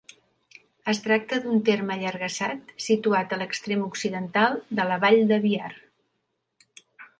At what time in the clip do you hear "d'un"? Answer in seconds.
1.43-1.59